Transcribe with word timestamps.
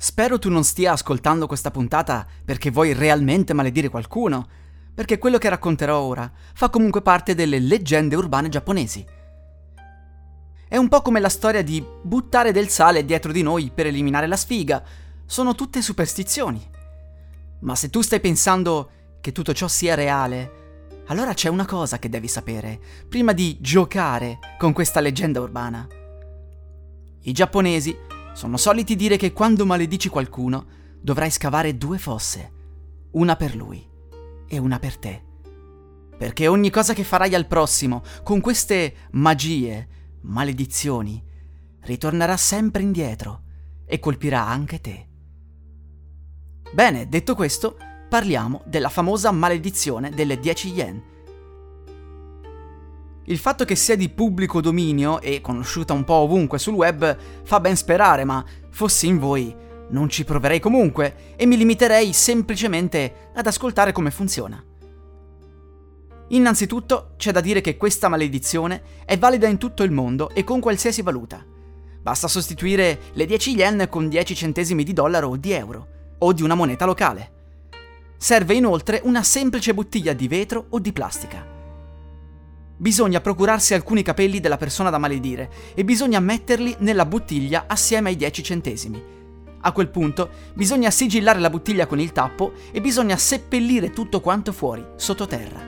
spero 0.00 0.38
tu 0.38 0.48
non 0.48 0.62
stia 0.62 0.92
ascoltando 0.92 1.48
questa 1.48 1.72
puntata 1.72 2.24
perché 2.44 2.70
vuoi 2.70 2.94
realmente 2.94 3.52
maledire 3.52 3.88
qualcuno, 3.88 4.46
perché 4.94 5.18
quello 5.18 5.38
che 5.38 5.48
racconterò 5.48 5.98
ora 5.98 6.30
fa 6.54 6.70
comunque 6.70 7.02
parte 7.02 7.34
delle 7.34 7.58
leggende 7.58 8.16
urbane 8.16 8.48
giapponesi. 8.48 9.04
È 10.68 10.76
un 10.76 10.88
po' 10.88 11.02
come 11.02 11.18
la 11.18 11.28
storia 11.28 11.62
di 11.62 11.84
buttare 12.02 12.52
del 12.52 12.68
sale 12.68 13.04
dietro 13.04 13.32
di 13.32 13.42
noi 13.42 13.70
per 13.74 13.86
eliminare 13.86 14.26
la 14.26 14.36
sfiga. 14.36 14.82
Sono 15.24 15.54
tutte 15.54 15.82
superstizioni. 15.82 16.64
Ma 17.60 17.74
se 17.74 17.90
tu 17.90 18.00
stai 18.02 18.20
pensando 18.20 18.90
che 19.20 19.32
tutto 19.32 19.52
ciò 19.52 19.66
sia 19.66 19.94
reale, 19.94 21.02
allora 21.06 21.32
c'è 21.32 21.48
una 21.48 21.64
cosa 21.64 21.98
che 21.98 22.08
devi 22.08 22.28
sapere 22.28 22.78
prima 23.08 23.32
di 23.32 23.56
giocare 23.60 24.38
con 24.58 24.72
questa 24.72 25.00
leggenda 25.00 25.40
urbana. 25.40 25.86
I 27.22 27.32
giapponesi 27.32 27.96
sono 28.38 28.56
soliti 28.56 28.94
dire 28.94 29.16
che 29.16 29.32
quando 29.32 29.66
maledici 29.66 30.08
qualcuno 30.08 30.66
dovrai 31.00 31.28
scavare 31.28 31.76
due 31.76 31.98
fosse, 31.98 32.52
una 33.14 33.34
per 33.34 33.56
lui 33.56 33.84
e 34.46 34.58
una 34.58 34.78
per 34.78 34.96
te. 34.96 35.24
Perché 36.16 36.46
ogni 36.46 36.70
cosa 36.70 36.94
che 36.94 37.02
farai 37.02 37.34
al 37.34 37.48
prossimo 37.48 38.04
con 38.22 38.40
queste 38.40 39.08
magie, 39.10 39.88
maledizioni, 40.20 41.20
ritornerà 41.80 42.36
sempre 42.36 42.82
indietro 42.82 43.42
e 43.84 43.98
colpirà 43.98 44.46
anche 44.46 44.80
te. 44.80 45.08
Bene, 46.72 47.08
detto 47.08 47.34
questo, 47.34 47.76
parliamo 48.08 48.62
della 48.66 48.88
famosa 48.88 49.32
maledizione 49.32 50.10
delle 50.10 50.38
10 50.38 50.68
yen. 50.68 51.02
Il 53.28 53.36
fatto 53.36 53.66
che 53.66 53.76
sia 53.76 53.94
di 53.94 54.08
pubblico 54.08 54.62
dominio 54.62 55.20
e 55.20 55.42
conosciuta 55.42 55.92
un 55.92 56.02
po' 56.02 56.14
ovunque 56.14 56.58
sul 56.58 56.72
web 56.72 57.14
fa 57.42 57.60
ben 57.60 57.76
sperare, 57.76 58.24
ma 58.24 58.42
fossi 58.70 59.06
in 59.06 59.18
voi 59.18 59.54
non 59.90 60.08
ci 60.08 60.24
proverei 60.24 60.60
comunque 60.60 61.34
e 61.36 61.44
mi 61.44 61.58
limiterei 61.58 62.14
semplicemente 62.14 63.30
ad 63.34 63.46
ascoltare 63.46 63.92
come 63.92 64.10
funziona. 64.10 64.64
Innanzitutto 66.28 67.10
c'è 67.18 67.30
da 67.30 67.42
dire 67.42 67.60
che 67.60 67.76
questa 67.76 68.08
maledizione 68.08 68.82
è 69.04 69.18
valida 69.18 69.46
in 69.46 69.58
tutto 69.58 69.82
il 69.82 69.90
mondo 69.90 70.30
e 70.30 70.42
con 70.42 70.60
qualsiasi 70.60 71.02
valuta. 71.02 71.44
Basta 72.00 72.28
sostituire 72.28 72.98
le 73.12 73.26
10 73.26 73.50
yen 73.54 73.86
con 73.90 74.08
10 74.08 74.34
centesimi 74.34 74.84
di 74.84 74.94
dollaro 74.94 75.28
o 75.28 75.36
di 75.36 75.52
euro, 75.52 75.86
o 76.16 76.32
di 76.32 76.42
una 76.42 76.54
moneta 76.54 76.86
locale. 76.86 77.32
Serve 78.16 78.54
inoltre 78.54 79.02
una 79.04 79.22
semplice 79.22 79.74
bottiglia 79.74 80.14
di 80.14 80.28
vetro 80.28 80.64
o 80.70 80.78
di 80.78 80.92
plastica. 80.92 81.57
Bisogna 82.80 83.20
procurarsi 83.20 83.74
alcuni 83.74 84.02
capelli 84.02 84.38
della 84.38 84.56
persona 84.56 84.88
da 84.88 84.98
maledire 84.98 85.50
e 85.74 85.84
bisogna 85.84 86.20
metterli 86.20 86.76
nella 86.78 87.06
bottiglia 87.06 87.64
assieme 87.66 88.10
ai 88.10 88.16
10 88.16 88.42
centesimi. 88.44 89.02
A 89.60 89.72
quel 89.72 89.88
punto 89.88 90.30
bisogna 90.54 90.88
sigillare 90.92 91.40
la 91.40 91.50
bottiglia 91.50 91.86
con 91.86 91.98
il 91.98 92.12
tappo 92.12 92.52
e 92.70 92.80
bisogna 92.80 93.16
seppellire 93.16 93.90
tutto 93.90 94.20
quanto 94.20 94.52
fuori, 94.52 94.86
sottoterra. 94.94 95.60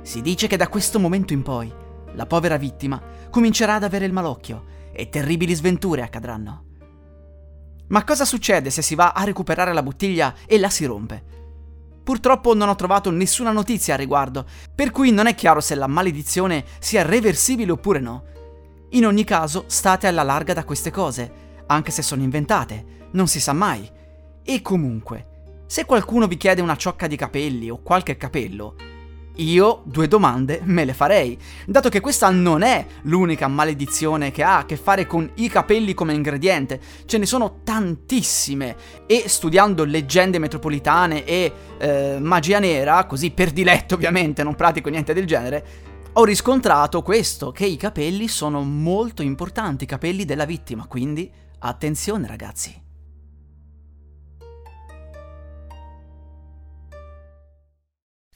Si 0.00 0.22
dice 0.22 0.46
che 0.46 0.56
da 0.56 0.68
questo 0.68 0.98
momento 0.98 1.34
in 1.34 1.42
poi 1.42 1.70
la 2.14 2.24
povera 2.24 2.56
vittima 2.56 3.00
comincerà 3.30 3.74
ad 3.74 3.84
avere 3.84 4.06
il 4.06 4.12
malocchio 4.14 4.64
e 4.92 5.10
terribili 5.10 5.52
sventure 5.52 6.00
accadranno. 6.00 6.64
Ma 7.88 8.02
cosa 8.04 8.24
succede 8.24 8.70
se 8.70 8.80
si 8.80 8.94
va 8.94 9.12
a 9.12 9.24
recuperare 9.24 9.74
la 9.74 9.82
bottiglia 9.82 10.34
e 10.46 10.58
la 10.58 10.70
si 10.70 10.86
rompe? 10.86 11.36
Purtroppo 12.08 12.54
non 12.54 12.70
ho 12.70 12.74
trovato 12.74 13.10
nessuna 13.10 13.52
notizia 13.52 13.92
a 13.92 13.98
riguardo, 13.98 14.46
per 14.74 14.92
cui 14.92 15.10
non 15.10 15.26
è 15.26 15.34
chiaro 15.34 15.60
se 15.60 15.74
la 15.74 15.86
maledizione 15.86 16.64
sia 16.78 17.02
reversibile 17.02 17.72
oppure 17.72 18.00
no. 18.00 18.24
In 18.92 19.04
ogni 19.04 19.24
caso, 19.24 19.64
state 19.66 20.06
alla 20.06 20.22
larga 20.22 20.54
da 20.54 20.64
queste 20.64 20.90
cose, 20.90 21.64
anche 21.66 21.90
se 21.90 22.00
sono 22.00 22.22
inventate, 22.22 23.08
non 23.10 23.28
si 23.28 23.40
sa 23.40 23.52
mai. 23.52 23.86
E 24.42 24.62
comunque, 24.62 25.64
se 25.66 25.84
qualcuno 25.84 26.26
vi 26.26 26.38
chiede 26.38 26.62
una 26.62 26.76
ciocca 26.76 27.06
di 27.06 27.16
capelli 27.16 27.68
o 27.68 27.82
qualche 27.82 28.16
capello, 28.16 28.76
io 29.38 29.82
due 29.84 30.08
domande 30.08 30.60
me 30.64 30.84
le 30.84 30.94
farei, 30.94 31.38
dato 31.66 31.88
che 31.88 32.00
questa 32.00 32.30
non 32.30 32.62
è 32.62 32.86
l'unica 33.02 33.48
maledizione 33.48 34.30
che 34.30 34.42
ha 34.42 34.58
a 34.58 34.66
che 34.66 34.76
fare 34.76 35.06
con 35.06 35.30
i 35.34 35.48
capelli 35.48 35.94
come 35.94 36.14
ingrediente, 36.14 36.80
ce 37.04 37.18
ne 37.18 37.26
sono 37.26 37.60
tantissime. 37.64 38.76
E 39.06 39.24
studiando 39.26 39.84
leggende 39.84 40.38
metropolitane 40.38 41.24
e 41.24 41.52
eh, 41.78 42.18
magia 42.20 42.58
nera, 42.58 43.04
così 43.06 43.30
per 43.30 43.50
diletto 43.50 43.94
ovviamente, 43.94 44.42
non 44.42 44.54
pratico 44.54 44.88
niente 44.88 45.14
del 45.14 45.26
genere, 45.26 45.64
ho 46.14 46.24
riscontrato 46.24 47.02
questo, 47.02 47.52
che 47.52 47.66
i 47.66 47.76
capelli 47.76 48.26
sono 48.28 48.62
molto 48.62 49.22
importanti, 49.22 49.84
i 49.84 49.86
capelli 49.86 50.24
della 50.24 50.46
vittima, 50.46 50.86
quindi 50.86 51.30
attenzione 51.60 52.26
ragazzi. 52.26 52.87